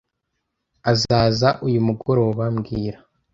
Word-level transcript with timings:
Azaza 0.91 1.49
uyu 1.67 1.79
mugoroba 1.87 2.43
mbwira( 2.55 2.97